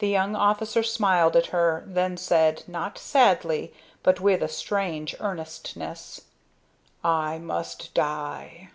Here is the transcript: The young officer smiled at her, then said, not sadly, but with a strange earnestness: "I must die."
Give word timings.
The 0.00 0.08
young 0.08 0.36
officer 0.36 0.82
smiled 0.82 1.36
at 1.36 1.46
her, 1.56 1.84
then 1.86 2.18
said, 2.18 2.64
not 2.68 2.98
sadly, 2.98 3.72
but 4.02 4.20
with 4.20 4.42
a 4.42 4.46
strange 4.48 5.16
earnestness: 5.20 6.20
"I 7.02 7.38
must 7.38 7.94
die." 7.94 8.68